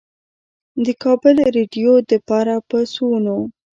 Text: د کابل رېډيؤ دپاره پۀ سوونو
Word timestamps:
د 0.85 0.87
کابل 1.03 1.35
رېډيؤ 1.55 1.93
دپاره 2.11 2.53
پۀ 2.69 2.79
سوونو 2.93 3.37